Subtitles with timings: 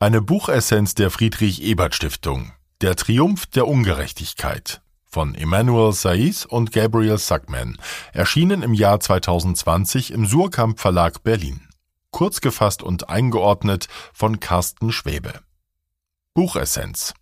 [0.00, 2.52] Eine Buchessenz der Friedrich Ebert Stiftung.
[2.82, 7.78] Der Triumph der Ungerechtigkeit von Emmanuel Saiz und Gabriel Sackman,
[8.12, 11.66] erschienen im Jahr 2020 im Surkamp Verlag Berlin.
[12.12, 15.40] Kurz gefasst und eingeordnet von Carsten Schwebe.
[16.32, 17.12] Buchessenz.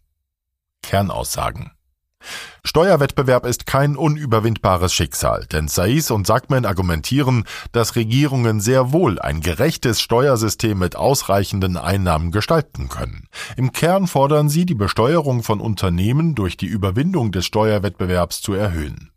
[0.82, 1.71] Kernaussagen.
[2.64, 9.40] Steuerwettbewerb ist kein unüberwindbares Schicksal, denn Saiz und Sackman argumentieren, dass Regierungen sehr wohl ein
[9.40, 13.29] gerechtes Steuersystem mit ausreichenden Einnahmen gestalten können.
[13.57, 19.11] Im Kern fordern sie, die Besteuerung von Unternehmen durch die Überwindung des Steuerwettbewerbs zu erhöhen.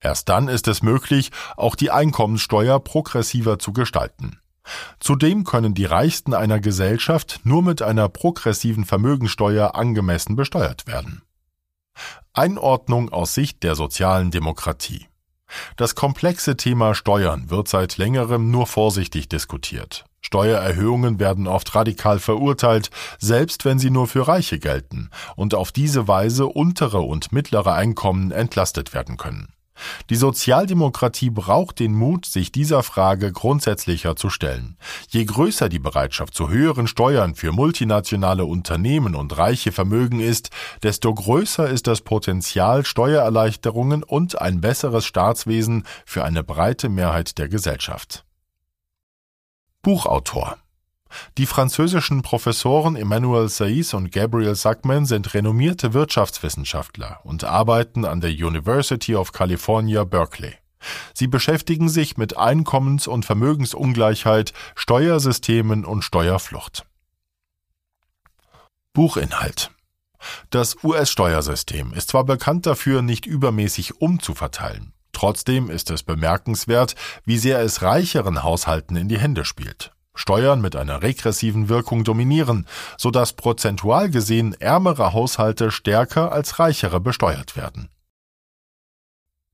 [0.00, 4.38] Erst dann ist es möglich, auch die Einkommenssteuer progressiver zu gestalten.
[5.00, 11.22] Zudem können die Reichsten einer Gesellschaft nur mit einer progressiven Vermögensteuer angemessen besteuert werden.
[12.38, 15.08] Einordnung aus Sicht der sozialen Demokratie.
[15.76, 20.04] Das komplexe Thema Steuern wird seit längerem nur vorsichtig diskutiert.
[20.20, 26.06] Steuererhöhungen werden oft radikal verurteilt, selbst wenn sie nur für Reiche gelten und auf diese
[26.06, 29.52] Weise untere und mittlere Einkommen entlastet werden können.
[30.10, 34.76] Die Sozialdemokratie braucht den Mut, sich dieser Frage grundsätzlicher zu stellen.
[35.08, 40.50] Je größer die Bereitschaft zu höheren Steuern für multinationale Unternehmen und reiche Vermögen ist,
[40.82, 47.48] desto größer ist das Potenzial, Steuererleichterungen und ein besseres Staatswesen für eine breite Mehrheit der
[47.48, 48.24] Gesellschaft.
[49.82, 50.58] Buchautor
[51.36, 58.30] die französischen Professoren Emmanuel Saiz und Gabriel Sackman sind renommierte Wirtschaftswissenschaftler und arbeiten an der
[58.30, 60.54] University of California, Berkeley.
[61.14, 66.86] Sie beschäftigen sich mit Einkommens- und Vermögensungleichheit, Steuersystemen und Steuerflucht.
[68.92, 69.70] Buchinhalt
[70.50, 76.94] Das US-Steuersystem ist zwar bekannt dafür, nicht übermäßig umzuverteilen, trotzdem ist es bemerkenswert,
[77.24, 79.92] wie sehr es reicheren Haushalten in die Hände spielt.
[80.18, 82.66] Steuern mit einer regressiven Wirkung dominieren,
[82.96, 87.88] so dass prozentual gesehen ärmere Haushalte stärker als reichere besteuert werden.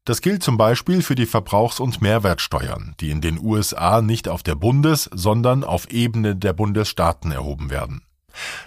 [0.07, 4.43] Das gilt zum Beispiel für die Verbrauchs- und Mehrwertsteuern, die in den USA nicht auf
[4.43, 8.03] der Bundes-, sondern auf Ebene der Bundesstaaten erhoben werden.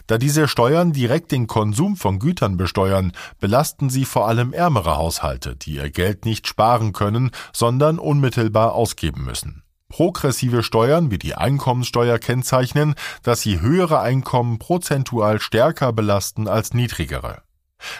[0.07, 5.55] Da diese Steuern direkt den Konsum von Gütern besteuern, belasten sie vor allem ärmere Haushalte,
[5.55, 9.63] die ihr Geld nicht sparen können, sondern unmittelbar ausgeben müssen.
[9.89, 17.41] Progressive Steuern wie die Einkommensteuer kennzeichnen, dass sie höhere Einkommen prozentual stärker belasten als niedrigere.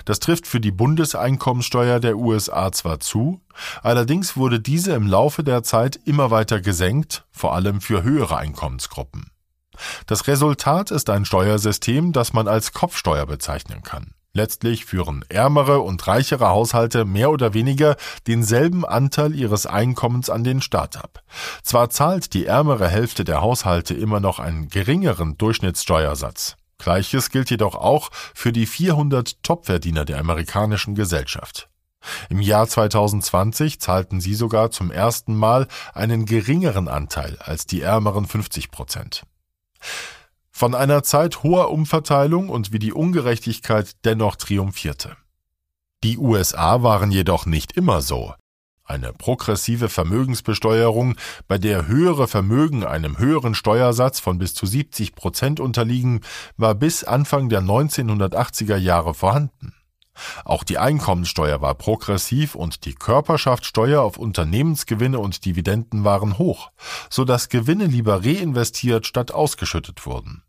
[0.06, 3.42] Das trifft für die Bundeseinkommensteuer der USA zwar zu,
[3.84, 9.32] allerdings wurde diese im Laufe der Zeit immer weiter gesenkt, vor allem für höhere Einkommensgruppen.
[10.08, 14.14] Das Resultat ist ein Steuersystem, das man als Kopfsteuer bezeichnen kann.
[14.38, 17.96] Letztlich führen ärmere und reichere Haushalte mehr oder weniger
[18.28, 21.24] denselben Anteil ihres Einkommens an den Staat ab.
[21.64, 26.56] Zwar zahlt die ärmere Hälfte der Haushalte immer noch einen geringeren Durchschnittssteuersatz.
[26.78, 31.68] Gleiches gilt jedoch auch für die 400 Topverdiener der amerikanischen Gesellschaft.
[32.30, 38.28] Im Jahr 2020 zahlten sie sogar zum ersten Mal einen geringeren Anteil als die ärmeren
[38.28, 39.24] 50 Prozent.
[40.58, 45.16] Von einer Zeit hoher Umverteilung und wie die Ungerechtigkeit dennoch triumphierte.
[46.04, 48.34] Die USA waren jedoch nicht immer so.
[48.84, 51.14] Eine progressive Vermögensbesteuerung,
[51.48, 56.22] bei der höhere Vermögen einem höheren Steuersatz von bis zu 70 Prozent unterliegen,
[56.56, 59.77] war bis Anfang der 1980er Jahre vorhanden.
[60.46, 66.72] Auch die Einkommensteuer war progressiv und die Körperschaftssteuer auf Unternehmensgewinne und Dividenden waren hoch,
[67.10, 70.44] so dass Gewinne lieber reinvestiert statt ausgeschüttet wurden.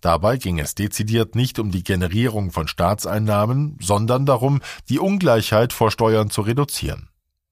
[0.00, 5.90] Dabei ging es dezidiert nicht um die Generierung von Staatseinnahmen, sondern darum, die Ungleichheit vor
[5.90, 7.08] Steuern zu reduzieren.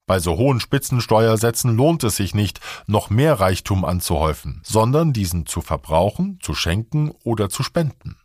[0.06, 5.60] Bei so hohen Spitzensteuersätzen lohnt es sich nicht, noch mehr Reichtum anzuhäufen, sondern diesen zu
[5.60, 8.16] verbrauchen, zu schenken oder zu spenden.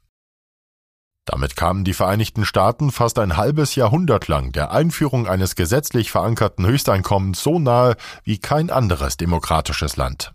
[1.27, 6.65] Damit kamen die Vereinigten Staaten fast ein halbes Jahrhundert lang der Einführung eines gesetzlich verankerten
[6.65, 10.33] Höchsteinkommens so nahe wie kein anderes demokratisches Land.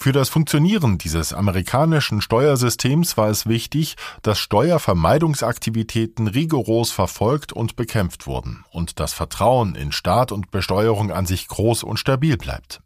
[0.00, 8.26] Für das Funktionieren dieses amerikanischen Steuersystems war es wichtig, dass Steuervermeidungsaktivitäten rigoros verfolgt und bekämpft
[8.26, 12.82] wurden und das Vertrauen in Staat und Besteuerung an sich groß und stabil bleibt.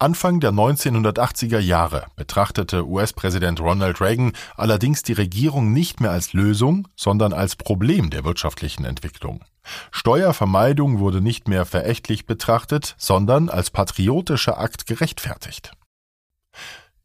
[0.00, 6.88] Anfang der 1980er Jahre betrachtete US-Präsident Ronald Reagan allerdings die Regierung nicht mehr als Lösung,
[6.96, 9.44] sondern als Problem der wirtschaftlichen Entwicklung.
[9.90, 15.72] Steuervermeidung wurde nicht mehr verächtlich betrachtet, sondern als patriotischer Akt gerechtfertigt.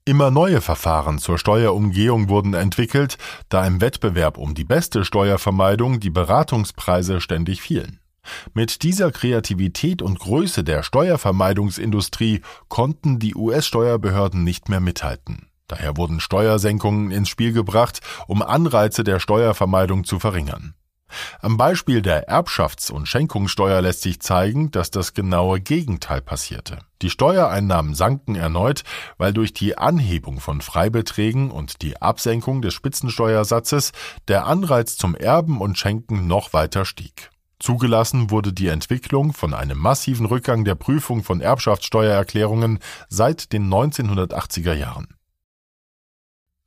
[0.06, 3.18] Immer neue Verfahren zur Steuerumgehung wurden entwickelt,
[3.50, 8.00] da im Wettbewerb um die beste Steuervermeidung die Beratungspreise ständig fielen.
[8.54, 15.50] Mit dieser Kreativität und Größe der Steuervermeidungsindustrie konnten die US-Steuerbehörden nicht mehr mithalten.
[15.68, 20.76] Daher wurden Steuersenkungen ins Spiel gebracht, um Anreize der Steuervermeidung zu verringern.
[21.40, 26.80] Am Beispiel der Erbschafts- und Schenkungssteuer lässt sich zeigen, dass das genaue Gegenteil passierte.
[27.02, 28.84] Die Steuereinnahmen sanken erneut,
[29.18, 33.92] weil durch die Anhebung von Freibeträgen und die Absenkung des Spitzensteuersatzes
[34.28, 37.30] der Anreiz zum Erben und Schenken noch weiter stieg.
[37.60, 42.80] Zugelassen wurde die Entwicklung von einem massiven Rückgang der Prüfung von Erbschaftssteuererklärungen
[43.10, 45.08] seit den 1980er Jahren.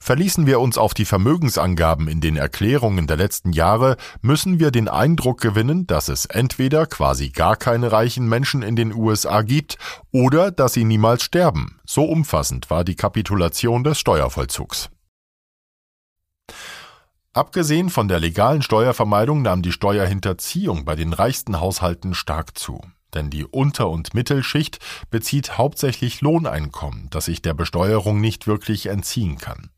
[0.00, 4.88] Verließen wir uns auf die Vermögensangaben in den Erklärungen der letzten Jahre, müssen wir den
[4.88, 9.76] Eindruck gewinnen, dass es entweder quasi gar keine reichen Menschen in den USA gibt
[10.12, 11.81] oder dass sie niemals sterben.
[11.85, 14.88] So umfassend war die Kapitulation des Steuervollzugs.
[17.38, 22.81] Abgesehen von der legalen Steuervermeidung nahm die Steuerhinterziehung bei den reichsten Haushalten stark zu.
[23.14, 29.38] Denn die Unter- und Mittelschicht bezieht hauptsächlich Lohneinkommen, das sich der Besteuerung nicht wirklich entziehen
[29.38, 29.70] kann.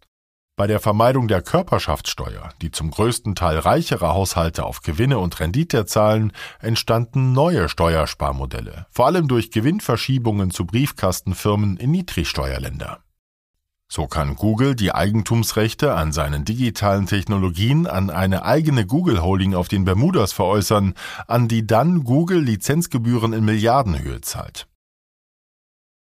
[0.57, 5.85] Bei der Vermeidung der Körperschaftssteuer, die zum größten Teil reichere Haushalte auf Gewinne und Rendite
[5.85, 13.03] zahlen, entstanden neue Steuersparmodelle, vor allem durch Gewinnverschiebungen zu Briefkastenfirmen in Niedrigsteuerländer.
[13.93, 19.67] So kann Google die Eigentumsrechte an seinen digitalen Technologien an eine eigene Google Holding auf
[19.67, 20.95] den Bermudas veräußern,
[21.27, 24.69] an die dann Google Lizenzgebühren in Milliardenhöhe zahlt.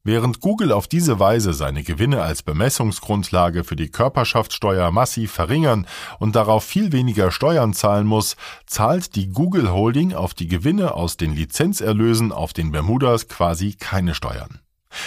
[0.05, 5.87] Während Google auf diese Weise seine Gewinne als Bemessungsgrundlage für die Körperschaftssteuer massiv verringern
[6.19, 8.37] und darauf viel weniger Steuern zahlen muss,
[8.67, 14.15] zahlt die Google Holding auf die Gewinne aus den Lizenzerlösen auf den Bermudas quasi keine
[14.15, 14.61] Steuern.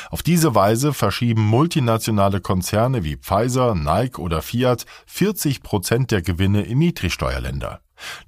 [0.10, 6.64] Auf diese Weise verschieben multinationale Konzerne wie Pfizer, Nike oder Fiat 40 Prozent der Gewinne
[6.64, 7.82] in Niedrigsteuerländer.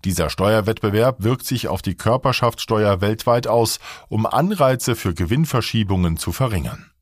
[0.05, 6.92] Dieser Steuerwettbewerb wirkt sich auf die Körperschaftssteuer weltweit aus, um Anreize für Gewinnverschiebungen zu verringern.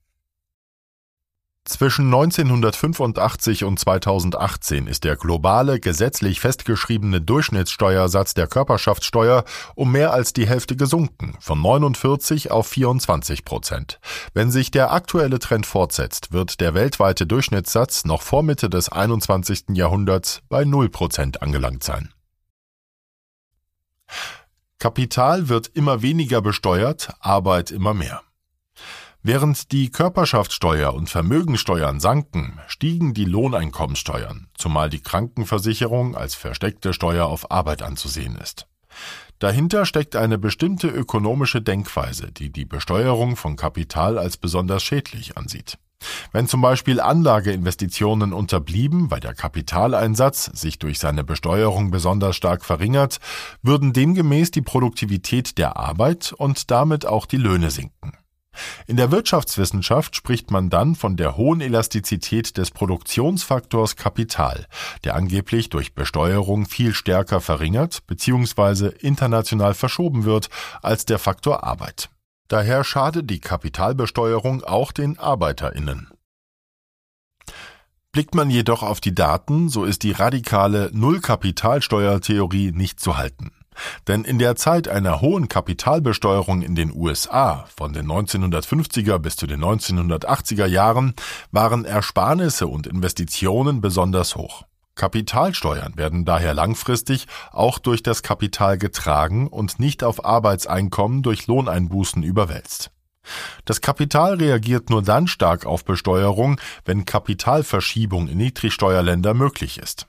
[1.64, 9.44] Zwischen 1985 und 2018 ist der globale gesetzlich festgeschriebene Durchschnittssteuersatz der Körperschaftssteuer
[9.76, 14.00] um mehr als die Hälfte gesunken, von 49 auf 24 Prozent.
[14.34, 19.66] Wenn sich der aktuelle Trend fortsetzt, wird der weltweite Durchschnittssatz noch vor Mitte des 21.
[19.74, 22.12] Jahrhunderts bei 0 Prozent angelangt sein.
[24.80, 28.24] Kapital wird immer weniger besteuert, Arbeit immer mehr.
[29.24, 37.28] Während die Körperschaftssteuer und Vermögensteuern sanken, stiegen die Lohneinkommenssteuern, zumal die Krankenversicherung als versteckte Steuer
[37.28, 38.66] auf Arbeit anzusehen ist.
[39.38, 45.78] Dahinter steckt eine bestimmte ökonomische Denkweise, die die Besteuerung von Kapital als besonders schädlich ansieht.
[46.32, 53.20] Wenn zum Beispiel Anlageinvestitionen unterblieben, weil der Kapitaleinsatz sich durch seine Besteuerung besonders stark verringert,
[53.62, 58.14] würden demgemäß die Produktivität der Arbeit und damit auch die Löhne sinken.
[58.88, 64.68] In der Wirtschaftswissenschaft spricht man dann von der hohen Elastizität des Produktionsfaktors Kapital,
[65.04, 68.88] der angeblich durch Besteuerung viel stärker verringert bzw.
[69.00, 70.50] international verschoben wird
[70.82, 72.10] als der Faktor Arbeit.
[72.48, 76.10] Daher schadet die Kapitalbesteuerung auch den Arbeiterinnen.
[78.12, 83.52] Blickt man jedoch auf die Daten, so ist die radikale Nullkapitalsteuertheorie nicht zu halten.
[84.08, 89.48] Denn in der Zeit einer hohen Kapitalbesteuerung in den USA von den 1950er bis zu
[89.48, 91.14] den 1980er Jahren
[91.52, 94.64] waren Ersparnisse und Investitionen besonders hoch.
[94.96, 102.24] Kapitalsteuern werden daher langfristig auch durch das Kapital getragen und nicht auf Arbeitseinkommen durch Lohneinbußen
[102.24, 102.92] überwälzt.
[103.66, 110.08] Das Kapital reagiert nur dann stark auf Besteuerung, wenn Kapitalverschiebung in Niedrigsteuerländer möglich ist.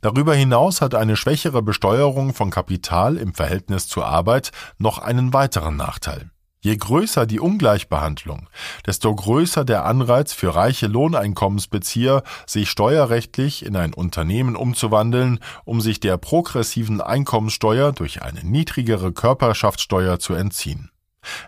[0.00, 5.76] Darüber hinaus hat eine schwächere Besteuerung von Kapital im Verhältnis zur Arbeit noch einen weiteren
[5.76, 6.30] Nachteil.
[6.62, 8.50] Je größer die Ungleichbehandlung,
[8.86, 16.00] desto größer der Anreiz für reiche Lohneinkommensbezieher, sich steuerrechtlich in ein Unternehmen umzuwandeln, um sich
[16.00, 20.90] der progressiven Einkommenssteuer durch eine niedrigere Körperschaftssteuer zu entziehen.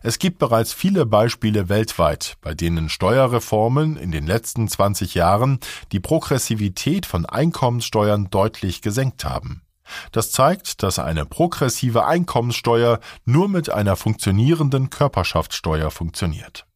[0.03, 5.59] Es gibt bereits viele Beispiele weltweit, bei denen Steuerreformen in den letzten 20 Jahren
[5.93, 9.63] die Progressivität von Einkommenssteuern deutlich gesenkt haben.
[10.13, 16.67] Das zeigt, dass eine progressive Einkommenssteuer nur mit einer funktionierenden Körperschaftssteuer funktioniert.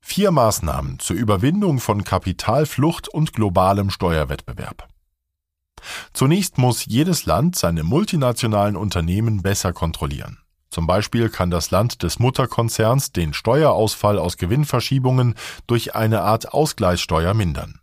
[0.00, 4.88] Vier Maßnahmen zur Überwindung von Kapitalflucht und globalem Steuerwettbewerb.
[6.12, 10.38] Zunächst muss jedes Land seine multinationalen Unternehmen besser kontrollieren.
[10.76, 15.34] Zum Beispiel kann das Land des Mutterkonzerns den Steuerausfall aus Gewinnverschiebungen
[15.66, 17.80] durch eine Art Ausgleichssteuer mindern.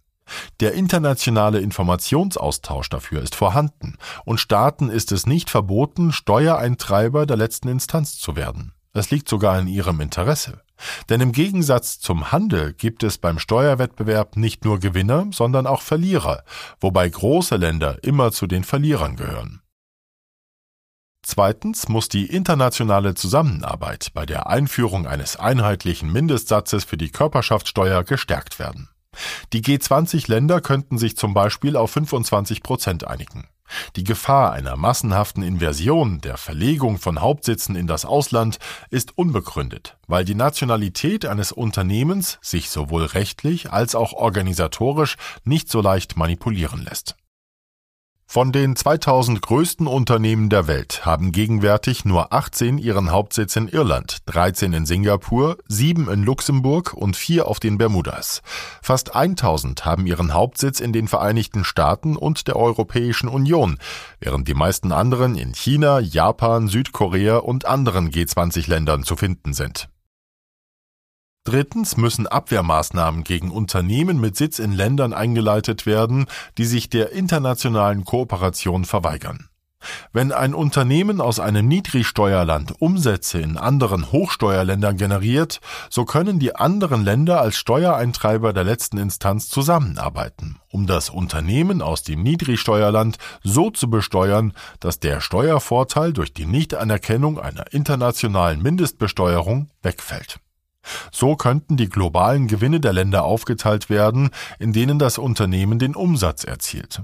[0.59, 7.67] Der internationale Informationsaustausch dafür ist vorhanden, und Staaten ist es nicht verboten, Steuereintreiber der letzten
[7.67, 8.73] Instanz zu werden.
[8.93, 10.61] Es liegt sogar in ihrem Interesse.
[11.09, 16.43] Denn im Gegensatz zum Handel gibt es beim Steuerwettbewerb nicht nur Gewinner, sondern auch Verlierer,
[16.79, 19.62] wobei große Länder immer zu den Verlierern gehören.
[21.23, 28.59] Zweitens muss die internationale Zusammenarbeit bei der Einführung eines einheitlichen Mindestsatzes für die Körperschaftssteuer gestärkt
[28.59, 28.89] werden.
[29.53, 33.47] Die G20-Länder könnten sich zum Beispiel auf 25 Prozent einigen.
[33.95, 40.25] Die Gefahr einer massenhaften Inversion der Verlegung von Hauptsitzen in das Ausland ist unbegründet, weil
[40.25, 45.15] die Nationalität eines Unternehmens sich sowohl rechtlich als auch organisatorisch
[45.45, 47.15] nicht so leicht manipulieren lässt.
[48.33, 54.23] Von den 2000 größten Unternehmen der Welt haben gegenwärtig nur 18 ihren Hauptsitz in Irland,
[54.25, 58.41] 13 in Singapur, 7 in Luxemburg und 4 auf den Bermudas.
[58.81, 63.77] Fast 1000 haben ihren Hauptsitz in den Vereinigten Staaten und der Europäischen Union,
[64.19, 69.89] während die meisten anderen in China, Japan, Südkorea und anderen G20-Ländern zu finden sind.
[71.45, 76.25] Drittens müssen Abwehrmaßnahmen gegen Unternehmen mit Sitz in Ländern eingeleitet werden,
[76.57, 79.49] die sich der internationalen Kooperation verweigern.
[80.13, 85.59] Wenn ein Unternehmen aus einem Niedrigsteuerland Umsätze in anderen Hochsteuerländern generiert,
[85.89, 92.03] so können die anderen Länder als Steuereintreiber der letzten Instanz zusammenarbeiten, um das Unternehmen aus
[92.03, 100.39] dem Niedrigsteuerland so zu besteuern, dass der Steuervorteil durch die Nichtanerkennung einer internationalen Mindestbesteuerung wegfällt.
[101.11, 106.43] So könnten die globalen Gewinne der Länder aufgeteilt werden, in denen das Unternehmen den Umsatz
[106.43, 107.01] erzielt.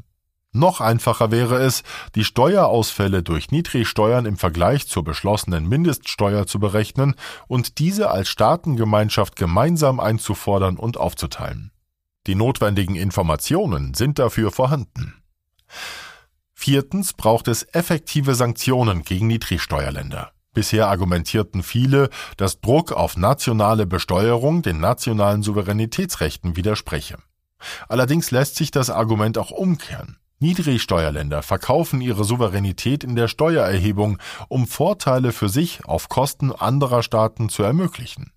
[0.51, 1.83] Noch einfacher wäre es,
[2.15, 7.15] die Steuerausfälle durch Niedrigsteuern im Vergleich zur beschlossenen Mindeststeuer zu berechnen
[7.47, 11.71] und diese als Staatengemeinschaft gemeinsam einzufordern und aufzuteilen.
[12.25, 15.21] Die notwendigen Informationen sind dafür vorhanden.
[16.53, 20.31] Viertens braucht es effektive Sanktionen gegen Niedrigsteuerländer.
[20.53, 27.17] Bisher argumentierten viele, dass Druck auf nationale Besteuerung den nationalen Souveränitätsrechten widerspreche.
[27.87, 30.17] Allerdings lässt sich das Argument auch umkehren.
[30.39, 37.49] Niedrigsteuerländer verkaufen ihre Souveränität in der Steuererhebung, um Vorteile für sich auf Kosten anderer Staaten
[37.49, 38.31] zu ermöglichen.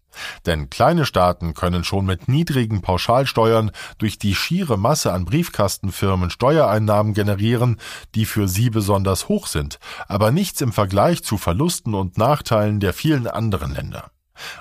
[0.46, 7.14] Denn kleine Staaten können schon mit niedrigen Pauschalsteuern durch die schiere Masse an Briefkastenfirmen Steuereinnahmen
[7.14, 7.78] generieren,
[8.14, 9.78] die für sie besonders hoch sind,
[10.08, 14.10] aber nichts im Vergleich zu Verlusten und Nachteilen der vielen anderen Länder.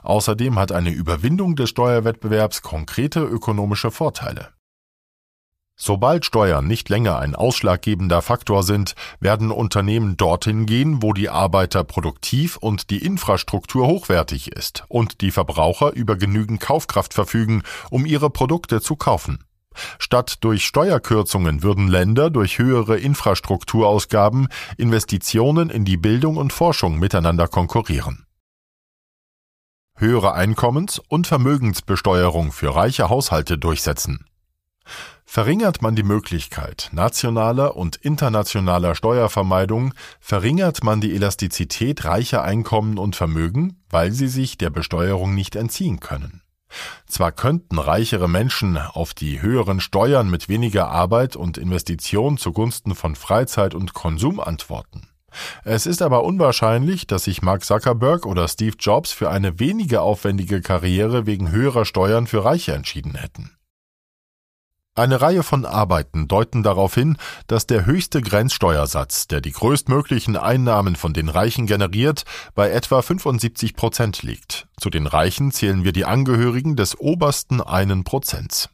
[0.04, 4.50] Außerdem hat eine Überwindung des Steuerwettbewerbs konkrete ökonomische Vorteile.
[5.84, 11.84] Sobald Steuern nicht länger ein ausschlaggebender Faktor sind, werden Unternehmen dorthin gehen, wo die Arbeiter
[11.84, 18.30] produktiv und die Infrastruktur hochwertig ist und die Verbraucher über genügend Kaufkraft verfügen, um ihre
[18.30, 19.44] Produkte zu kaufen.
[19.98, 27.48] Statt durch Steuerkürzungen würden Länder durch höhere Infrastrukturausgaben, Investitionen in die Bildung und Forschung miteinander
[27.48, 28.28] konkurrieren.
[29.98, 34.28] Höhere Einkommens- und Vermögensbesteuerung für reiche Haushalte durchsetzen.
[35.26, 43.16] Verringert man die Möglichkeit nationaler und internationaler Steuervermeidung, verringert man die Elastizität reicher Einkommen und
[43.16, 46.42] Vermögen, weil sie sich der Besteuerung nicht entziehen können.
[47.06, 53.16] Zwar könnten reichere Menschen auf die höheren Steuern mit weniger Arbeit und Investition zugunsten von
[53.16, 55.08] Freizeit und Konsum antworten.
[55.64, 60.62] Es ist aber unwahrscheinlich, dass sich Mark Zuckerberg oder Steve Jobs für eine weniger aufwendige
[60.62, 63.52] Karriere wegen höherer Steuern für Reiche entschieden hätten.
[64.94, 67.16] Eine Reihe von Arbeiten deuten darauf hin,
[67.48, 73.78] dass der höchste Grenzsteuersatz, der die größtmöglichen Einnahmen von den Reichen generiert, bei etwa 75
[73.78, 74.68] Prozent liegt.
[74.78, 78.70] Zu den Reichen zählen wir die Angehörigen des obersten einen Prozents.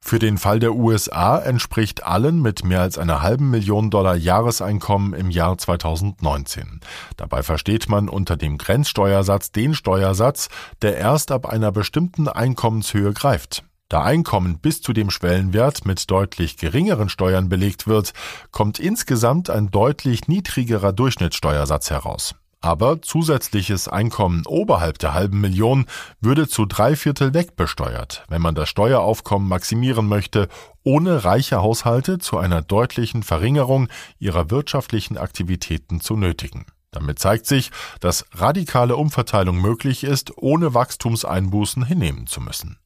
[0.00, 5.12] Für den Fall der USA entspricht allen mit mehr als einer halben Million Dollar Jahreseinkommen
[5.12, 6.80] im Jahr 2019.
[7.18, 10.48] Dabei versteht man unter dem Grenzsteuersatz den Steuersatz,
[10.80, 13.64] der erst ab einer bestimmten Einkommenshöhe greift.
[13.88, 18.14] Da Einkommen bis zu dem Schwellenwert mit deutlich geringeren Steuern belegt wird,
[18.50, 22.34] kommt insgesamt ein deutlich niedrigerer Durchschnittssteuersatz heraus.
[22.60, 25.86] Aber zusätzliches Einkommen oberhalb der halben Million
[26.20, 30.48] würde zu drei Viertel wegbesteuert, wenn man das Steueraufkommen maximieren möchte,
[30.82, 33.86] ohne reiche Haushalte zu einer deutlichen Verringerung
[34.18, 36.66] ihrer wirtschaftlichen Aktivitäten zu nötigen.
[36.90, 42.78] Damit zeigt sich, dass radikale Umverteilung möglich ist, ohne Wachstumseinbußen hinnehmen zu müssen.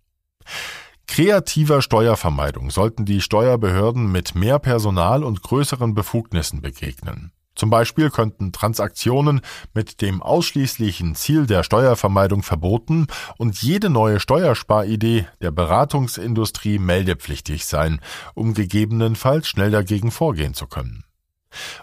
[1.11, 7.33] Kreativer Steuervermeidung sollten die Steuerbehörden mit mehr Personal und größeren Befugnissen begegnen.
[7.57, 9.41] Zum Beispiel könnten Transaktionen
[9.75, 18.01] mit dem ausschließlichen Ziel der Steuervermeidung verboten und jede neue Steuersparidee der Beratungsindustrie meldepflichtig sein,
[18.35, 21.03] um gegebenenfalls schnell dagegen vorgehen zu können.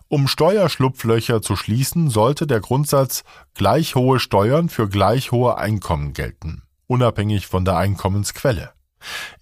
[0.08, 6.64] Um Steuerschlupflöcher zu schließen, sollte der Grundsatz gleich hohe Steuern für gleich hohe Einkommen gelten,
[6.88, 8.72] unabhängig von der Einkommensquelle.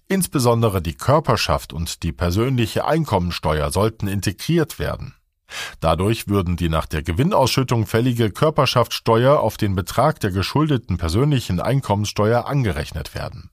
[0.08, 5.14] Insbesondere die Körperschaft und die persönliche Einkommensteuer sollten integriert werden.
[5.80, 12.46] Dadurch würden die nach der Gewinnausschüttung fällige Körperschaftssteuer auf den Betrag der geschuldeten persönlichen Einkommenssteuer
[12.46, 13.50] angerechnet werden.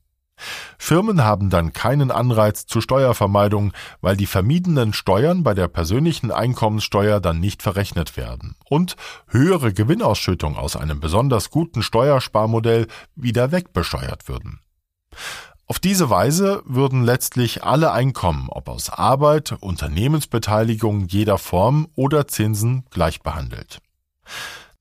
[0.77, 7.19] Firmen haben dann keinen Anreiz zur Steuervermeidung, weil die vermiedenen Steuern bei der persönlichen Einkommenssteuer
[7.19, 8.95] dann nicht verrechnet werden und
[9.27, 14.59] höhere Gewinnausschüttung aus einem besonders guten Steuersparmodell wieder wegbesteuert würden.
[15.67, 22.85] Auf diese Weise würden letztlich alle Einkommen, ob aus Arbeit, Unternehmensbeteiligung jeder Form oder Zinsen,
[22.89, 23.79] gleich behandelt.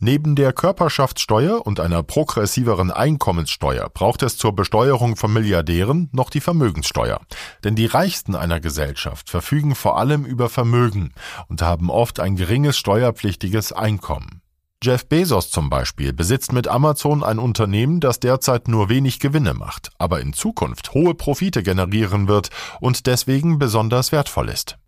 [0.05, 6.41] Neben der Körperschaftssteuer und einer progressiveren Einkommenssteuer braucht es zur Besteuerung von Milliardären noch die
[6.41, 7.21] Vermögenssteuer.
[7.63, 11.15] Denn die Reichsten einer Gesellschaft verfügen vor allem über Vermögen
[11.47, 14.42] und haben oft ein geringes steuerpflichtiges Einkommen.
[14.83, 19.91] Jeff Bezos zum Beispiel besitzt mit Amazon ein Unternehmen, das derzeit nur wenig Gewinne macht,
[19.97, 24.79] aber in Zukunft hohe Profite generieren wird und deswegen besonders wertvoll ist.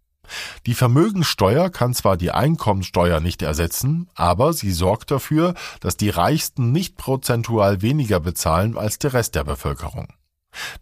[0.66, 6.72] Die Vermögenssteuer kann zwar die Einkommensteuer nicht ersetzen, aber sie sorgt dafür, dass die Reichsten
[6.72, 10.08] nicht prozentual weniger bezahlen als der Rest der Bevölkerung.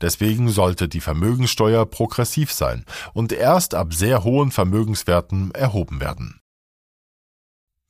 [0.01, 6.42] Deswegen sollte die Vermögenssteuer progressiv sein und erst ab sehr hohen Vermögenswerten erhoben werden.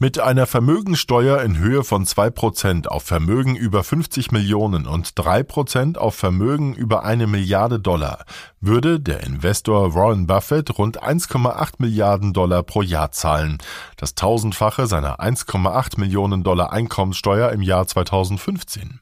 [0.03, 6.17] Mit einer Vermögenssteuer in Höhe von 2% auf Vermögen über 50 Millionen und 3% auf
[6.17, 8.25] Vermögen über eine Milliarde Dollar
[8.61, 13.59] würde der Investor Warren Buffett rund 1,8 Milliarden Dollar pro Jahr zahlen,
[13.97, 18.99] das tausendfache seiner 1,8 Millionen Dollar Einkommenssteuer im Jahr 2015.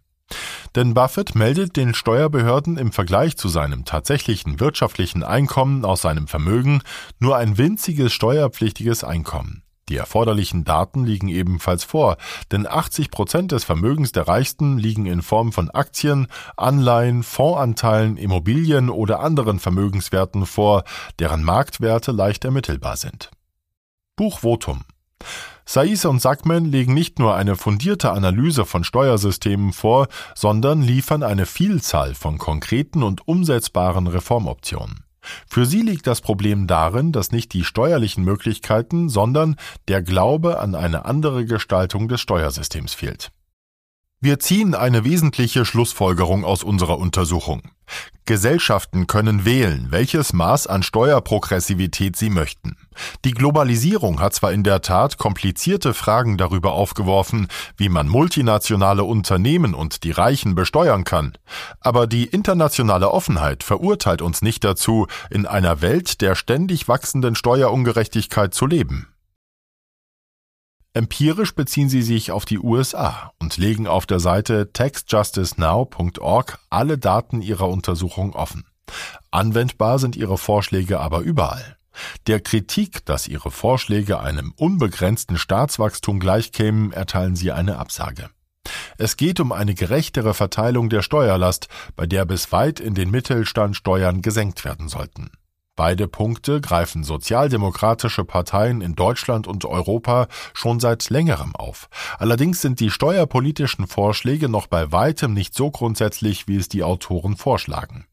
[0.76, 6.83] Denn Buffett meldet den Steuerbehörden im Vergleich zu seinem tatsächlichen wirtschaftlichen Einkommen aus seinem Vermögen
[7.19, 9.62] nur ein winziges steuerpflichtiges Einkommen.
[9.90, 12.16] Die erforderlichen Daten liegen ebenfalls vor,
[12.52, 18.88] denn 80 Prozent des Vermögens der Reichsten liegen in Form von Aktien, Anleihen, Fondsanteilen, Immobilien
[18.88, 20.84] oder anderen Vermögenswerten vor,
[21.19, 23.32] deren Marktwerte leicht ermittelbar sind.
[24.15, 24.84] Buchvotum
[25.67, 31.47] Saiz und Sackman legen nicht nur eine fundierte Analyse von Steuersystemen vor, sondern liefern eine
[31.47, 35.04] Vielzahl von konkreten und umsetzbaren Reformoptionen.
[35.47, 39.56] Für sie liegt das Problem darin, dass nicht die steuerlichen Möglichkeiten, sondern
[39.89, 43.30] der Glaube an eine andere Gestaltung des Steuersystems fehlt.
[44.23, 47.63] Wir ziehen eine wesentliche Schlussfolgerung aus unserer Untersuchung.
[48.26, 52.76] Gesellschaften können wählen, welches Maß an Steuerprogressivität sie möchten.
[53.25, 59.73] Die Globalisierung hat zwar in der Tat komplizierte Fragen darüber aufgeworfen, wie man multinationale Unternehmen
[59.73, 61.33] und die Reichen besteuern kann,
[61.80, 68.52] aber die internationale Offenheit verurteilt uns nicht dazu, in einer Welt der ständig wachsenden Steuerungerechtigkeit
[68.52, 69.09] zu leben.
[71.00, 77.41] Empirisch beziehen sie sich auf die USA und legen auf der Seite taxjusticenow.org alle Daten
[77.41, 78.67] ihrer Untersuchung offen.
[79.30, 81.78] Anwendbar sind ihre Vorschläge aber überall.
[82.26, 88.28] Der Kritik, dass ihre Vorschläge einem unbegrenzten Staatswachstum gleichkämen, erteilen sie eine Absage.
[88.99, 93.75] Es geht um eine gerechtere Verteilung der Steuerlast, bei der bis weit in den Mittelstand
[93.75, 95.30] Steuern gesenkt werden sollten.
[95.76, 101.89] Beide Punkte greifen sozialdemokratische Parteien in Deutschland und Europa schon seit längerem auf.
[102.19, 107.37] Allerdings sind die steuerpolitischen Vorschläge noch bei weitem nicht so grundsätzlich, wie es die Autoren
[107.37, 108.06] vorschlagen.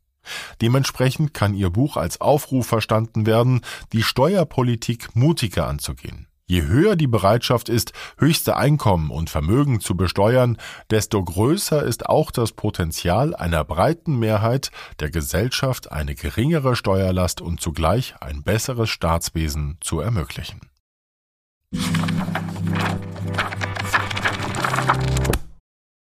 [0.61, 3.61] Dementsprechend kann Ihr Buch als Aufruf verstanden werden,
[3.93, 6.27] die Steuerpolitik mutiger anzugehen.
[6.49, 10.57] Je höher die Bereitschaft ist, höchste Einkommen und Vermögen zu besteuern,
[10.89, 17.59] desto größer ist auch das Potenzial einer breiten Mehrheit der Gesellschaft, eine geringere Steuerlast und
[17.59, 20.61] zugleich ein besseres Staatswesen zu ermöglichen.